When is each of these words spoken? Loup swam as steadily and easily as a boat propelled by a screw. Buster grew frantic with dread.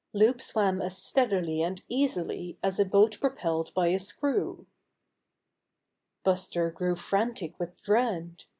Loup 0.13 0.41
swam 0.41 0.81
as 0.81 0.97
steadily 0.97 1.61
and 1.61 1.83
easily 1.87 2.57
as 2.63 2.79
a 2.79 2.85
boat 2.85 3.19
propelled 3.21 3.71
by 3.75 3.85
a 3.89 3.99
screw. 3.99 4.65
Buster 6.23 6.71
grew 6.71 6.95
frantic 6.95 7.59
with 7.59 7.79
dread. 7.83 8.45